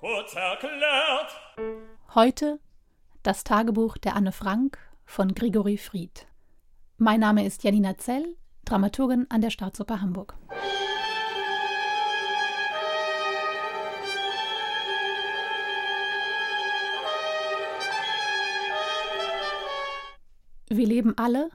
Kurz 0.00 0.34
erklärt. 0.34 1.86
Heute 2.14 2.58
das 3.22 3.44
Tagebuch 3.44 3.98
der 3.98 4.16
Anne 4.16 4.32
Frank 4.32 4.78
von 5.04 5.34
Grigori 5.34 5.76
Fried. 5.76 6.26
Mein 6.96 7.20
Name 7.20 7.44
ist 7.44 7.62
Janina 7.64 7.98
Zell, 7.98 8.34
Dramaturgin 8.64 9.26
an 9.28 9.42
der 9.42 9.50
Staatsoper 9.50 10.00
Hamburg. 10.00 10.38
Wir 20.70 20.86
leben 20.86 21.12
alle, 21.18 21.50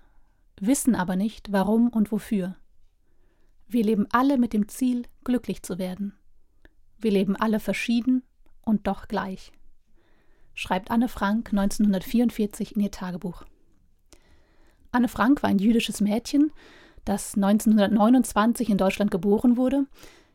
wissen 0.62 0.94
aber 0.94 1.16
nicht, 1.16 1.52
warum 1.52 1.90
und 1.90 2.12
wofür. 2.12 2.56
Wir 3.68 3.84
leben 3.84 4.06
alle 4.12 4.38
mit 4.38 4.54
dem 4.54 4.68
Ziel, 4.68 5.08
glücklich 5.24 5.64
zu 5.64 5.80
werden. 5.80 6.16
Wir 7.00 7.10
leben 7.10 7.36
alle 7.36 7.60
verschieden 7.60 8.22
und 8.66 8.88
doch 8.88 9.08
gleich. 9.08 9.52
Schreibt 10.54 10.92
Anne 10.92 11.08
Frank 11.08 11.50
1944 11.52 12.76
in 12.76 12.82
ihr 12.82 12.92
Tagebuch. 12.92 13.44
Anne 14.92 15.08
Frank 15.08 15.44
war 15.44 15.50
ein 15.50 15.60
jüdisches 15.60 16.02
Mädchen, 16.02 16.52
das 17.04 17.36
1929 17.36 18.70
in 18.70 18.78
Deutschland 18.78 19.12
geboren 19.12 19.58
wurde, 19.58 19.86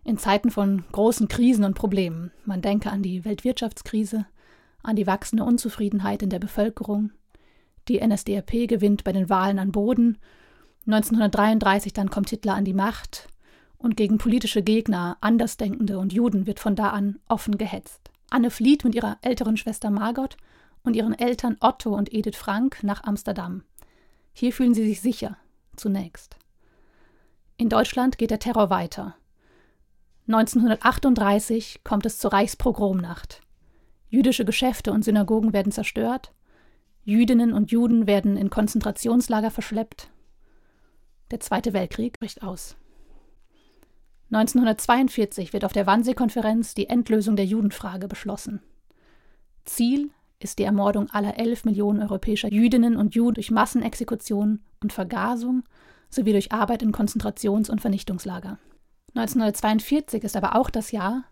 in 0.04 0.18
Zeiten 0.18 0.50
von 0.50 0.84
großen 0.92 1.28
Krisen 1.28 1.64
und 1.64 1.74
Problemen. 1.74 2.30
Man 2.44 2.62
denke 2.62 2.90
an 2.90 3.02
die 3.02 3.24
Weltwirtschaftskrise, 3.24 4.26
an 4.82 4.96
die 4.96 5.06
wachsende 5.06 5.44
Unzufriedenheit 5.44 6.22
in 6.22 6.30
der 6.30 6.38
Bevölkerung. 6.38 7.10
Die 7.88 8.06
NSDAP 8.06 8.68
gewinnt 8.68 9.04
bei 9.04 9.12
den 9.12 9.28
Wahlen 9.28 9.58
an 9.58 9.72
Boden 9.72 10.18
1933 10.86 11.92
dann 11.92 12.10
kommt 12.10 12.30
Hitler 12.30 12.54
an 12.54 12.64
die 12.64 12.74
Macht 12.74 13.28
und 13.78 13.96
gegen 13.96 14.18
politische 14.18 14.62
Gegner, 14.62 15.18
Andersdenkende 15.20 15.98
und 15.98 16.12
Juden 16.12 16.46
wird 16.46 16.58
von 16.58 16.74
da 16.74 16.88
an 16.90 17.18
offen 17.28 17.58
gehetzt. 17.58 17.99
Anne 18.30 18.50
flieht 18.50 18.84
mit 18.84 18.94
ihrer 18.94 19.18
älteren 19.22 19.56
Schwester 19.56 19.90
Margot 19.90 20.36
und 20.82 20.96
ihren 20.96 21.18
Eltern 21.18 21.56
Otto 21.60 21.94
und 21.94 22.12
Edith 22.12 22.36
Frank 22.36 22.82
nach 22.82 23.04
Amsterdam. 23.04 23.64
Hier 24.32 24.52
fühlen 24.52 24.74
sie 24.74 24.86
sich 24.86 25.00
sicher, 25.00 25.36
zunächst. 25.76 26.36
In 27.56 27.68
Deutschland 27.68 28.16
geht 28.16 28.30
der 28.30 28.38
Terror 28.38 28.70
weiter. 28.70 29.16
1938 30.28 31.80
kommt 31.84 32.06
es 32.06 32.18
zur 32.18 32.32
Reichspogromnacht. 32.32 33.42
Jüdische 34.08 34.44
Geschäfte 34.44 34.92
und 34.92 35.04
Synagogen 35.04 35.52
werden 35.52 35.72
zerstört, 35.72 36.32
Jüdinnen 37.04 37.52
und 37.52 37.70
Juden 37.70 38.06
werden 38.06 38.36
in 38.36 38.50
Konzentrationslager 38.50 39.50
verschleppt, 39.50 40.10
der 41.30 41.40
Zweite 41.40 41.72
Weltkrieg 41.72 42.18
bricht 42.18 42.42
aus. 42.42 42.76
1942 44.32 45.52
wird 45.52 45.64
auf 45.64 45.72
der 45.72 45.86
Wannsee-Konferenz 45.86 46.74
die 46.74 46.88
Endlösung 46.88 47.34
der 47.34 47.46
Judenfrage 47.46 48.06
beschlossen. 48.06 48.60
Ziel 49.64 50.10
ist 50.38 50.58
die 50.58 50.64
Ermordung 50.64 51.10
aller 51.10 51.38
11 51.38 51.64
Millionen 51.64 52.00
europäischer 52.00 52.50
Jüdinnen 52.50 52.96
und 52.96 53.14
Juden 53.14 53.34
durch 53.34 53.50
Massenexekution 53.50 54.60
und 54.80 54.92
Vergasung 54.92 55.64
sowie 56.08 56.32
durch 56.32 56.52
Arbeit 56.52 56.82
in 56.82 56.92
Konzentrations- 56.92 57.70
und 57.70 57.80
Vernichtungslager. 57.80 58.58
1942 59.14 60.22
ist 60.22 60.36
aber 60.36 60.54
auch 60.54 60.70
das 60.70 60.92
Jahr, 60.92 61.24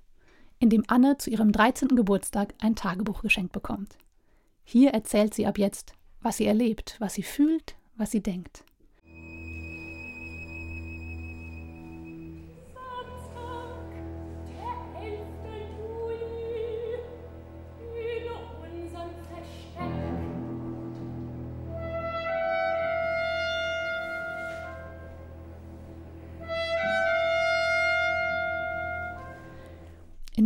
in 0.59 0.71
dem 0.71 0.85
Anne 0.89 1.19
zu 1.19 1.31
ihrem 1.31 1.53
13. 1.53 1.89
Geburtstag 1.95 2.55
ein 2.61 2.75
Tagebuch 2.75 3.23
geschenkt 3.23 3.53
bekommt. 3.53 3.97
Hier 4.65 4.91
erzählt 4.91 5.35
sie 5.35 5.47
ab 5.47 5.57
jetzt, 5.57 5.93
was 6.21 6.37
sie 6.37 6.47
erlebt, 6.47 6.97
was 6.99 7.15
sie 7.15 7.23
fühlt, 7.23 7.77
was 7.97 8.11
sie 8.11 8.23
denkt. 8.23 8.65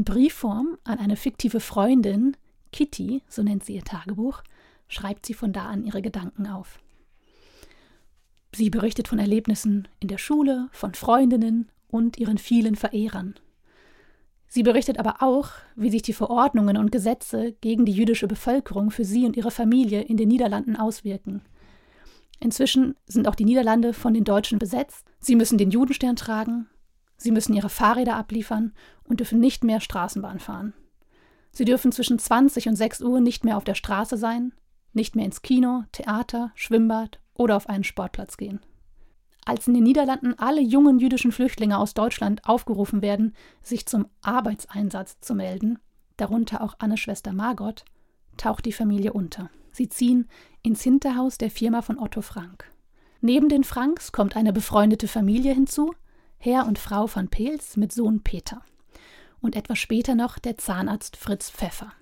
In 0.02 0.04
Briefform 0.04 0.78
an 0.82 0.98
eine 0.98 1.14
fiktive 1.14 1.60
Freundin, 1.60 2.36
Kitty, 2.72 3.22
so 3.28 3.44
nennt 3.44 3.62
sie 3.62 3.76
ihr 3.76 3.84
Tagebuch, 3.84 4.42
schreibt 4.88 5.24
sie 5.24 5.32
von 5.32 5.52
da 5.52 5.66
an 5.66 5.84
ihre 5.84 6.02
Gedanken 6.02 6.48
auf. 6.48 6.80
Sie 8.52 8.68
berichtet 8.68 9.06
von 9.06 9.20
Erlebnissen 9.20 9.86
in 10.00 10.08
der 10.08 10.18
Schule, 10.18 10.68
von 10.72 10.94
Freundinnen 10.94 11.68
und 11.86 12.18
ihren 12.18 12.38
vielen 12.38 12.74
Verehrern. 12.74 13.36
Sie 14.48 14.64
berichtet 14.64 14.98
aber 14.98 15.22
auch, 15.22 15.50
wie 15.76 15.90
sich 15.90 16.02
die 16.02 16.14
Verordnungen 16.14 16.78
und 16.78 16.90
Gesetze 16.90 17.52
gegen 17.60 17.84
die 17.84 17.92
jüdische 17.92 18.26
Bevölkerung 18.26 18.90
für 18.90 19.04
sie 19.04 19.24
und 19.24 19.36
ihre 19.36 19.52
Familie 19.52 20.02
in 20.02 20.16
den 20.16 20.26
Niederlanden 20.26 20.74
auswirken. 20.74 21.42
Inzwischen 22.40 22.96
sind 23.06 23.28
auch 23.28 23.36
die 23.36 23.44
Niederlande 23.44 23.92
von 23.92 24.14
den 24.14 24.24
Deutschen 24.24 24.58
besetzt. 24.58 25.06
Sie 25.20 25.36
müssen 25.36 25.58
den 25.58 25.70
Judenstern 25.70 26.16
tragen, 26.16 26.66
Sie 27.22 27.30
müssen 27.30 27.54
ihre 27.54 27.68
Fahrräder 27.68 28.16
abliefern 28.16 28.72
und 29.04 29.20
dürfen 29.20 29.38
nicht 29.38 29.62
mehr 29.62 29.80
Straßenbahn 29.80 30.40
fahren. 30.40 30.74
Sie 31.52 31.64
dürfen 31.64 31.92
zwischen 31.92 32.18
20 32.18 32.68
und 32.68 32.74
6 32.74 33.00
Uhr 33.02 33.20
nicht 33.20 33.44
mehr 33.44 33.56
auf 33.56 33.64
der 33.64 33.76
Straße 33.76 34.16
sein, 34.16 34.52
nicht 34.92 35.14
mehr 35.14 35.24
ins 35.24 35.40
Kino, 35.40 35.84
Theater, 35.92 36.50
Schwimmbad 36.56 37.20
oder 37.34 37.56
auf 37.56 37.68
einen 37.68 37.84
Sportplatz 37.84 38.36
gehen. 38.36 38.58
Als 39.44 39.68
in 39.68 39.74
den 39.74 39.84
Niederlanden 39.84 40.36
alle 40.36 40.60
jungen 40.60 40.98
jüdischen 40.98 41.30
Flüchtlinge 41.30 41.78
aus 41.78 41.94
Deutschland 41.94 42.44
aufgerufen 42.44 43.02
werden, 43.02 43.34
sich 43.62 43.86
zum 43.86 44.06
Arbeitseinsatz 44.22 45.20
zu 45.20 45.36
melden, 45.36 45.78
darunter 46.16 46.60
auch 46.60 46.74
Annes 46.80 46.98
Schwester 46.98 47.32
Margot, 47.32 47.84
taucht 48.36 48.64
die 48.64 48.72
Familie 48.72 49.12
unter. 49.12 49.48
Sie 49.72 49.88
ziehen 49.88 50.28
ins 50.62 50.82
Hinterhaus 50.82 51.38
der 51.38 51.50
Firma 51.50 51.82
von 51.82 51.98
Otto 51.98 52.20
Frank. 52.20 52.64
Neben 53.20 53.48
den 53.48 53.62
Franks 53.62 54.10
kommt 54.10 54.36
eine 54.36 54.52
befreundete 54.52 55.06
Familie 55.06 55.54
hinzu, 55.54 55.94
Herr 56.44 56.66
und 56.66 56.80
Frau 56.80 57.06
von 57.06 57.28
Peels 57.28 57.76
mit 57.76 57.92
Sohn 57.92 58.24
Peter. 58.24 58.62
Und 59.40 59.54
etwas 59.54 59.78
später 59.78 60.16
noch 60.16 60.40
der 60.40 60.58
Zahnarzt 60.58 61.16
Fritz 61.16 61.48
Pfeffer. 61.48 61.92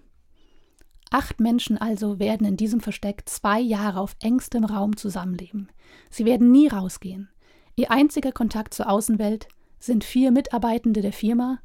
Acht 1.11 1.41
Menschen 1.41 1.77
also 1.77 2.19
werden 2.19 2.47
in 2.47 2.57
diesem 2.57 2.81
Versteck 2.81 3.25
zwei 3.27 3.61
Jahre 3.61 4.01
auf 4.01 4.17
engstem 4.19 4.65
Raum 4.65 4.97
zusammenleben. 4.97 5.69
Sie 6.09 6.25
werden 6.25 6.51
nie 6.51 6.69
rausgehen. 6.69 7.29
Ihr 7.77 7.91
einziger 7.91 8.33
Kontakt 8.33 8.73
zur 8.73 8.89
Außenwelt 8.89 9.47
sind 9.79 10.05
vier 10.05 10.31
Mitarbeitende 10.31 11.03
der 11.03 11.13
Firma, 11.13 11.59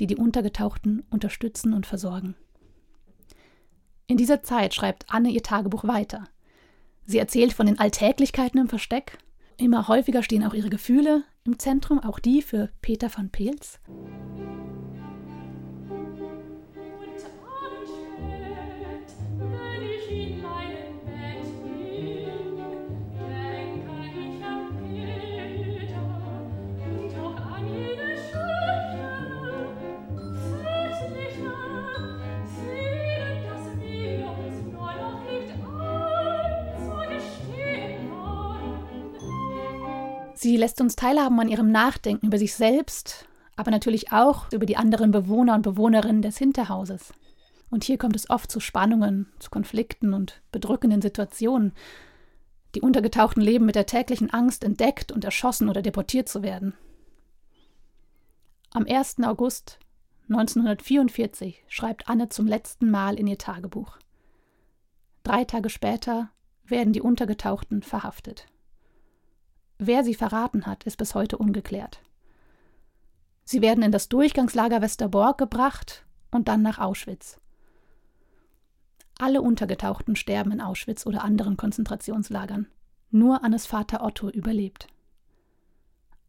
die 0.00 0.06
die 0.06 0.16
Untergetauchten 0.16 1.04
unterstützen 1.10 1.74
und 1.74 1.84
versorgen. 1.84 2.34
In 4.06 4.16
dieser 4.16 4.42
Zeit 4.42 4.72
schreibt 4.72 5.04
Anne 5.10 5.28
ihr 5.28 5.42
Tagebuch 5.42 5.84
weiter. 5.84 6.24
Sie 7.04 7.18
erzählt 7.18 7.52
von 7.52 7.66
den 7.66 7.78
Alltäglichkeiten 7.78 8.58
im 8.58 8.68
Versteck. 8.70 9.18
Immer 9.58 9.86
häufiger 9.86 10.22
stehen 10.22 10.46
auch 10.46 10.54
ihre 10.54 10.70
Gefühle, 10.70 11.24
im 11.44 11.58
Zentrum 11.58 11.98
auch 11.98 12.18
die 12.18 12.42
für 12.42 12.70
Peter 12.80 13.10
von 13.10 13.30
Peels. 13.30 13.80
Sie 40.42 40.56
lässt 40.56 40.80
uns 40.80 40.96
teilhaben 40.96 41.38
an 41.38 41.46
ihrem 41.46 41.70
Nachdenken 41.70 42.26
über 42.26 42.36
sich 42.36 42.56
selbst, 42.56 43.28
aber 43.54 43.70
natürlich 43.70 44.10
auch 44.10 44.50
über 44.50 44.66
die 44.66 44.76
anderen 44.76 45.12
Bewohner 45.12 45.54
und 45.54 45.62
Bewohnerinnen 45.62 46.20
des 46.20 46.36
Hinterhauses. 46.36 47.14
Und 47.70 47.84
hier 47.84 47.96
kommt 47.96 48.16
es 48.16 48.28
oft 48.28 48.50
zu 48.50 48.58
Spannungen, 48.58 49.28
zu 49.38 49.50
Konflikten 49.50 50.12
und 50.12 50.42
bedrückenden 50.50 51.00
Situationen. 51.00 51.74
Die 52.74 52.80
Untergetauchten 52.80 53.40
leben 53.40 53.66
mit 53.66 53.76
der 53.76 53.86
täglichen 53.86 54.30
Angst, 54.30 54.64
entdeckt 54.64 55.12
und 55.12 55.24
erschossen 55.24 55.68
oder 55.68 55.80
deportiert 55.80 56.28
zu 56.28 56.42
werden. 56.42 56.74
Am 58.72 58.84
1. 58.84 59.18
August 59.22 59.78
1944 60.28 61.62
schreibt 61.68 62.08
Anne 62.08 62.30
zum 62.30 62.48
letzten 62.48 62.90
Mal 62.90 63.14
in 63.14 63.28
ihr 63.28 63.38
Tagebuch. 63.38 63.96
Drei 65.22 65.44
Tage 65.44 65.70
später 65.70 66.30
werden 66.64 66.92
die 66.92 67.00
Untergetauchten 67.00 67.84
verhaftet. 67.84 68.48
Wer 69.84 70.04
sie 70.04 70.14
verraten 70.14 70.64
hat, 70.64 70.84
ist 70.84 70.96
bis 70.96 71.16
heute 71.16 71.36
ungeklärt. 71.38 72.00
Sie 73.42 73.62
werden 73.62 73.82
in 73.82 73.90
das 73.90 74.08
Durchgangslager 74.08 74.80
Westerbork 74.80 75.38
gebracht 75.38 76.04
und 76.30 76.46
dann 76.46 76.62
nach 76.62 76.78
Auschwitz. 76.78 77.40
Alle 79.18 79.42
Untergetauchten 79.42 80.14
sterben 80.14 80.52
in 80.52 80.60
Auschwitz 80.60 81.04
oder 81.04 81.24
anderen 81.24 81.56
Konzentrationslagern. 81.56 82.68
Nur 83.10 83.42
Annes 83.42 83.66
Vater 83.66 84.04
Otto 84.04 84.30
überlebt. 84.30 84.86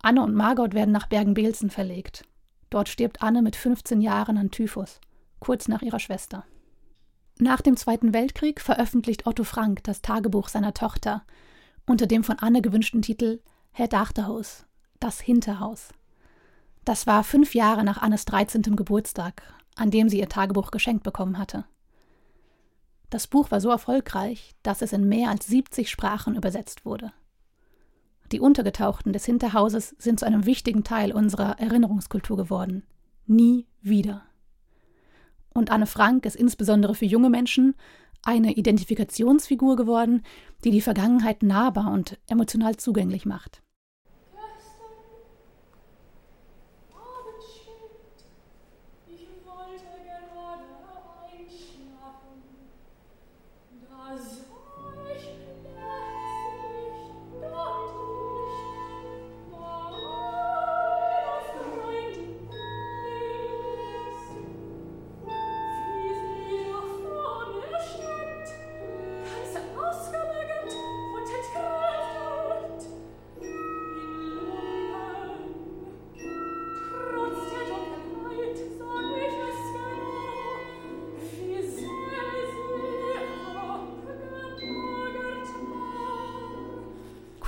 Anne 0.02 0.24
und 0.24 0.34
Margot 0.34 0.74
werden 0.74 0.92
nach 0.92 1.06
Bergen-Belsen 1.06 1.70
verlegt. 1.70 2.26
Dort 2.72 2.90
stirbt 2.90 3.22
Anne 3.22 3.44
mit 3.44 3.56
15 3.56 4.02
Jahren 4.02 4.40
an 4.40 4.50
Typhus, 4.50 5.00
kurz 5.40 5.68
nach 5.68 5.84
ihrer 5.84 6.00
Schwester. 6.00 6.44
Nach 7.38 7.62
dem 7.62 7.78
Zweiten 7.78 8.16
Weltkrieg 8.16 8.62
veröffentlicht 8.62 9.28
Otto 9.28 9.44
Frank 9.44 9.84
das 9.84 10.02
Tagebuch 10.02 10.50
seiner 10.50 10.74
Tochter 10.74 11.24
unter 11.86 12.08
dem 12.08 12.24
von 12.24 12.40
Anne 12.40 12.62
gewünschten 12.62 13.02
Titel 13.02 13.40
Herr 13.72 13.88
Dachterhaus, 13.88 14.66
das 15.00 15.20
Hinterhaus. 15.20 15.90
Das 16.86 17.08
war 17.08 17.24
fünf 17.24 17.56
Jahre 17.56 17.84
nach 17.84 18.02
Annes 18.02 18.26
13. 18.26 18.62
Geburtstag, 18.76 19.44
an 19.76 19.90
dem 19.90 20.10
sie 20.10 20.20
ihr 20.20 20.30
Tagebuch 20.30 20.72
geschenkt 20.72 21.04
bekommen 21.04 21.38
hatte. 21.38 21.66
Das 23.10 23.28
Buch 23.28 23.52
war 23.52 23.62
so 23.62 23.70
erfolgreich, 23.70 24.56
dass 24.64 24.82
es 24.82 24.92
in 24.92 25.08
mehr 25.08 25.30
als 25.30 25.48
70 25.48 25.90
Sprachen 25.90 26.36
übersetzt 26.36 26.86
wurde. 26.86 27.14
Die 28.32 28.40
Untergetauchten 28.40 29.14
des 29.14 29.26
Hinterhauses 29.26 29.96
sind 30.00 30.20
zu 30.20 30.26
einem 30.26 30.46
wichtigen 30.46 30.84
Teil 30.84 31.12
unserer 31.12 31.60
Erinnerungskultur 31.60 32.38
geworden. 32.38 32.84
Nie 33.28 33.68
wieder. 33.82 34.24
Und 35.54 35.70
Anne 35.70 35.86
Frank 35.86 36.26
ist 36.26 36.36
insbesondere 36.36 36.96
für 36.96 37.06
junge 37.06 37.30
Menschen 37.30 37.76
eine 38.24 38.54
Identifikationsfigur 38.54 39.76
geworden, 39.76 40.24
die 40.64 40.72
die 40.72 40.82
Vergangenheit 40.82 41.44
nahbar 41.44 41.92
und 41.92 42.20
emotional 42.28 42.78
zugänglich 42.78 43.26
macht. 43.26 43.63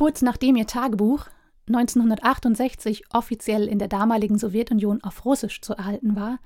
Kurz 0.05 0.21
nachdem 0.21 0.55
ihr 0.55 0.67
Tagebuch 0.67 1.25
1968 1.65 3.05
offiziell 3.11 3.67
in 3.67 3.79
der 3.79 3.87
damaligen 3.87 4.37
Sowjetunion 4.37 5.03
auf 5.03 5.25
Russisch 5.25 5.61
zu 5.61 5.73
erhalten 5.73 6.15
war, 6.15 6.37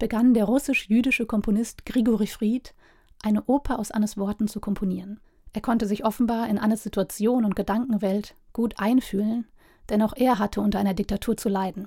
begann 0.00 0.34
der 0.34 0.44
russisch-jüdische 0.46 1.24
Komponist 1.24 1.86
Grigori 1.86 2.26
Fried 2.26 2.74
eine 3.22 3.44
Oper 3.44 3.78
aus 3.78 3.92
Annes 3.92 4.16
Worten 4.16 4.48
zu 4.48 4.58
komponieren. 4.58 5.20
Er 5.52 5.60
konnte 5.60 5.86
sich 5.86 6.04
offenbar 6.04 6.48
in 6.48 6.58
Annes 6.58 6.82
Situation 6.82 7.44
und 7.44 7.54
Gedankenwelt 7.54 8.34
gut 8.52 8.74
einfühlen, 8.80 9.46
denn 9.88 10.02
auch 10.02 10.14
er 10.16 10.40
hatte 10.40 10.60
unter 10.60 10.80
einer 10.80 10.94
Diktatur 10.94 11.36
zu 11.36 11.48
leiden. 11.48 11.86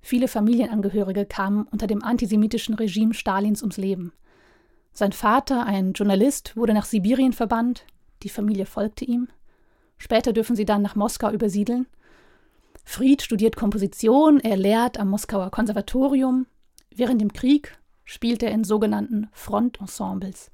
Viele 0.00 0.28
Familienangehörige 0.28 1.26
kamen 1.26 1.64
unter 1.64 1.88
dem 1.88 2.04
antisemitischen 2.04 2.76
Regime 2.76 3.12
Stalins 3.12 3.60
ums 3.60 3.76
Leben. 3.76 4.12
Sein 4.92 5.10
Vater, 5.10 5.66
ein 5.66 5.94
Journalist, 5.94 6.56
wurde 6.56 6.74
nach 6.74 6.84
Sibirien 6.84 7.32
verbannt, 7.32 7.86
die 8.22 8.28
Familie 8.28 8.66
folgte 8.66 9.04
ihm. 9.04 9.26
Später 10.02 10.32
dürfen 10.32 10.56
sie 10.56 10.64
dann 10.64 10.82
nach 10.82 10.96
Moskau 10.96 11.30
übersiedeln. 11.30 11.86
Fried 12.82 13.22
studiert 13.22 13.54
Komposition, 13.54 14.40
er 14.40 14.56
lehrt 14.56 14.98
am 14.98 15.10
Moskauer 15.10 15.52
Konservatorium. 15.52 16.46
Während 16.92 17.20
dem 17.20 17.32
Krieg 17.32 17.78
spielt 18.04 18.42
er 18.42 18.50
in 18.50 18.64
sogenannten 18.64 19.28
Frontensembles. 19.30 20.50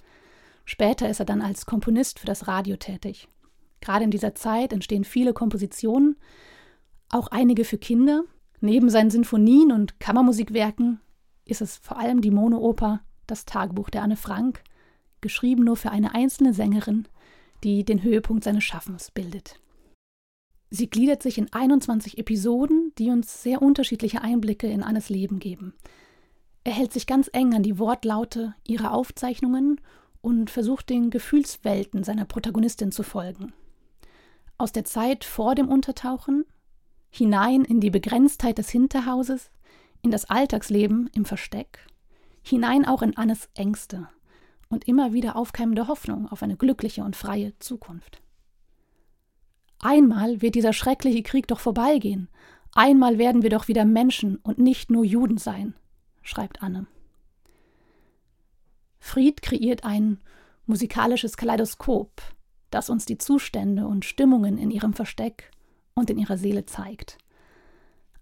Später 0.66 1.08
ist 1.08 1.20
er 1.20 1.24
dann 1.24 1.40
als 1.40 1.64
Komponist 1.64 2.18
für 2.18 2.26
das 2.26 2.46
Radio 2.46 2.76
tätig. 2.76 3.26
Gerade 3.80 4.04
in 4.04 4.10
dieser 4.10 4.34
Zeit 4.34 4.74
entstehen 4.74 5.04
viele 5.04 5.32
Kompositionen, 5.32 6.16
auch 7.08 7.28
einige 7.28 7.64
für 7.64 7.78
Kinder. 7.78 8.24
Neben 8.60 8.90
seinen 8.90 9.10
Sinfonien 9.10 9.72
und 9.72 9.98
Kammermusikwerken 9.98 11.00
ist 11.46 11.62
es 11.62 11.78
vor 11.78 11.96
allem 11.98 12.20
die 12.20 12.30
Monooper 12.30 13.00
Das 13.26 13.46
Tagebuch 13.46 13.88
der 13.88 14.02
Anne 14.02 14.16
Frank, 14.16 14.62
geschrieben 15.22 15.64
nur 15.64 15.76
für 15.76 15.90
eine 15.90 16.14
einzelne 16.14 16.52
Sängerin, 16.52 17.08
die 17.64 17.84
den 17.84 18.02
Höhepunkt 18.02 18.44
seines 18.44 18.64
Schaffens 18.64 19.10
bildet. 19.10 19.60
Sie 20.70 20.90
gliedert 20.90 21.22
sich 21.22 21.38
in 21.38 21.52
21 21.52 22.18
Episoden, 22.18 22.92
die 22.98 23.10
uns 23.10 23.42
sehr 23.42 23.62
unterschiedliche 23.62 24.22
Einblicke 24.22 24.66
in 24.66 24.82
Annes 24.82 25.08
Leben 25.08 25.38
geben. 25.38 25.74
Er 26.64 26.72
hält 26.72 26.92
sich 26.92 27.06
ganz 27.06 27.30
eng 27.32 27.54
an 27.54 27.62
die 27.62 27.78
Wortlaute 27.78 28.54
ihrer 28.66 28.92
Aufzeichnungen 28.92 29.80
und 30.20 30.50
versucht 30.50 30.90
den 30.90 31.10
Gefühlswelten 31.10 32.04
seiner 32.04 32.26
Protagonistin 32.26 32.92
zu 32.92 33.02
folgen. 33.02 33.52
Aus 34.58 34.72
der 34.72 34.84
Zeit 34.84 35.24
vor 35.24 35.54
dem 35.54 35.68
Untertauchen 35.68 36.44
hinein 37.08 37.64
in 37.64 37.80
die 37.80 37.90
Begrenztheit 37.90 38.58
des 38.58 38.68
Hinterhauses, 38.68 39.50
in 40.02 40.10
das 40.10 40.26
Alltagsleben 40.26 41.08
im 41.14 41.24
Versteck, 41.24 41.86
hinein 42.42 42.84
auch 42.84 43.00
in 43.00 43.16
Annes 43.16 43.48
Ängste, 43.54 44.08
und 44.68 44.86
immer 44.86 45.12
wieder 45.12 45.36
aufkeimende 45.36 45.88
Hoffnung 45.88 46.28
auf 46.28 46.42
eine 46.42 46.56
glückliche 46.56 47.02
und 47.04 47.16
freie 47.16 47.58
Zukunft. 47.58 48.20
Einmal 49.80 50.42
wird 50.42 50.54
dieser 50.54 50.72
schreckliche 50.72 51.22
Krieg 51.22 51.46
doch 51.46 51.60
vorbeigehen, 51.60 52.28
einmal 52.74 53.18
werden 53.18 53.42
wir 53.42 53.50
doch 53.50 53.68
wieder 53.68 53.84
Menschen 53.84 54.36
und 54.36 54.58
nicht 54.58 54.90
nur 54.90 55.04
Juden 55.04 55.38
sein, 55.38 55.74
schreibt 56.22 56.62
Anne. 56.62 56.86
Fried 58.98 59.40
kreiert 59.42 59.84
ein 59.84 60.18
musikalisches 60.66 61.36
Kaleidoskop, 61.36 62.20
das 62.70 62.90
uns 62.90 63.06
die 63.06 63.18
Zustände 63.18 63.86
und 63.86 64.04
Stimmungen 64.04 64.58
in 64.58 64.70
ihrem 64.70 64.92
Versteck 64.92 65.50
und 65.94 66.10
in 66.10 66.18
ihrer 66.18 66.36
Seele 66.36 66.66
zeigt. 66.66 67.18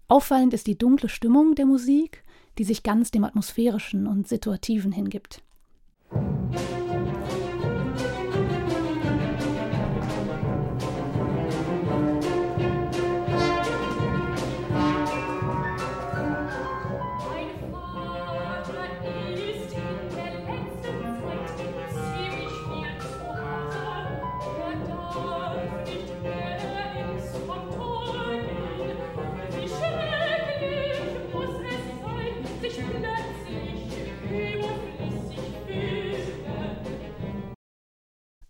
Auffallend 0.07 0.53
ist 0.53 0.67
die 0.67 0.77
dunkle 0.77 1.09
Stimmung 1.09 1.55
der 1.55 1.65
Musik, 1.65 2.23
die 2.57 2.63
sich 2.63 2.83
ganz 2.83 3.11
dem 3.11 3.23
Atmosphärischen 3.23 4.07
und 4.07 4.27
Situativen 4.27 4.91
hingibt. 4.91 5.43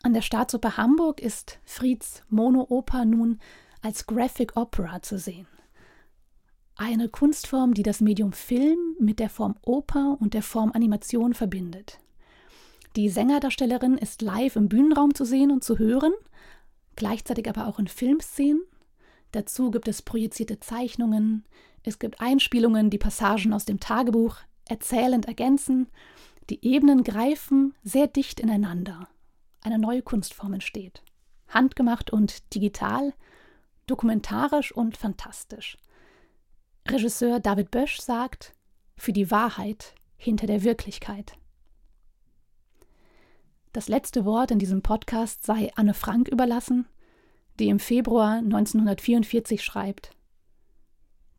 An 0.04 0.14
der 0.14 0.22
Staatsoper 0.22 0.78
Hamburg 0.78 1.20
ist 1.20 1.60
Frieds 1.66 2.24
Monooper 2.30 3.04
nun 3.04 3.40
als 3.82 4.06
Graphic 4.06 4.56
Opera 4.56 5.02
zu 5.02 5.18
sehen. 5.18 5.48
Eine 6.78 7.10
Kunstform, 7.10 7.74
die 7.74 7.84
das 7.84 8.02
Medium 8.02 8.32
Film 8.32 8.96
mit 9.00 9.20
der 9.20 9.30
Form 9.30 9.56
Oper 9.64 10.18
und 10.20 10.34
der 10.34 10.44
Form 10.44 10.72
Animation 10.74 11.34
verbindet. 11.34 12.00
Die 12.96 13.10
Sängerdarstellerin 13.10 13.98
ist 13.98 14.22
live 14.22 14.56
im 14.56 14.70
Bühnenraum 14.70 15.14
zu 15.14 15.26
sehen 15.26 15.52
und 15.52 15.64
zu 15.64 15.78
hören, 15.78 16.14
gleichzeitig 16.96 17.50
aber 17.50 17.68
auch 17.68 17.78
in 17.78 17.88
Filmszenen. 17.88 18.62
Dazu 19.32 19.72
gibt 19.72 19.88
es 19.88 20.02
projizierte 20.02 20.60
Zeichnungen, 20.60 21.46
es 21.84 22.00
gibt 22.00 22.20
Einspielungen, 22.20 22.90
die 22.90 22.98
Passagen 22.98 23.54
aus 23.54 23.66
dem 23.66 23.80
Tagebuch 23.80 24.38
erzählend 24.66 25.26
ergänzen. 25.26 25.88
Die 26.50 26.66
Ebenen 26.66 27.04
greifen 27.04 27.74
sehr 27.84 28.08
dicht 28.08 28.40
ineinander 28.40 29.08
eine 29.68 29.80
neue 29.80 30.02
Kunstform 30.02 30.54
entsteht. 30.54 31.04
Handgemacht 31.50 32.12
und 32.12 32.54
digital, 32.54 33.14
dokumentarisch 33.86 34.72
und 34.72 34.98
fantastisch. 34.98 35.78
Regisseur 36.88 37.40
David 37.40 37.72
Bösch 37.72 38.00
sagt, 38.00 38.54
für 38.96 39.14
die 39.14 39.30
Wahrheit 39.30 39.94
hinter 40.18 40.48
der 40.48 40.64
Wirklichkeit. 40.64 41.38
Das 43.74 43.88
letzte 43.88 44.26
Wort 44.26 44.52
in 44.52 44.60
diesem 44.60 44.82
Podcast 44.82 45.46
sei 45.46 45.72
Anne 45.76 45.94
Frank 45.94 46.28
überlassen, 46.28 46.88
die 47.60 47.70
im 47.70 47.80
Februar 47.80 48.38
1944 48.38 49.64
schreibt: 49.64 50.12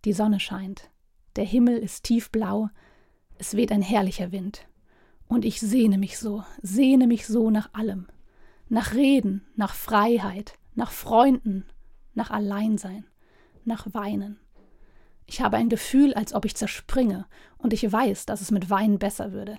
Die 0.05 0.13
Sonne 0.13 0.41
scheint, 0.41 0.91
der 1.37 1.45
Himmel 1.45 1.79
ist 1.79 2.05
tiefblau, 2.05 2.69
es 3.39 3.55
weht 3.55 3.73
ein 3.73 3.83
herrlicher 3.83 4.33
Wind, 4.33 4.67
und 5.29 5.45
ich 5.45 5.61
sehne 5.61 5.99
mich 5.99 6.19
so, 6.19 6.45
sehne 6.63 7.07
mich 7.07 7.27
so 7.27 7.51
nach 7.51 7.73
allem, 7.73 8.09
nach 8.69 8.95
Reden, 8.95 9.47
nach 9.55 9.75
Freiheit, 9.75 10.55
nach 10.75 10.91
Freunden, 10.91 11.65
nach 12.15 12.31
Alleinsein, 12.31 13.07
nach 13.65 13.87
Weinen. 13.93 14.41
Ich 15.27 15.41
habe 15.41 15.57
ein 15.57 15.69
Gefühl, 15.69 16.15
als 16.15 16.33
ob 16.33 16.45
ich 16.45 16.57
zerspringe, 16.57 17.27
und 17.59 17.73
ich 17.73 17.91
weiß, 17.91 18.27
dass 18.27 18.41
es 18.41 18.51
mit 18.51 18.71
Wein 18.71 18.99
besser 18.99 19.33
würde. 19.33 19.59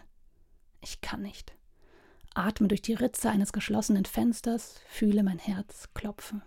Ich 0.81 1.01
kann 1.01 1.21
nicht. 1.21 1.53
Atme 2.39 2.67
durch 2.67 2.81
die 2.81 2.93
Ritze 2.93 3.29
eines 3.29 3.53
geschlossenen 3.53 4.05
Fensters, 4.05 4.75
fühle 4.87 5.23
mein 5.23 5.39
Herz 5.39 5.89
klopfen. 5.93 6.41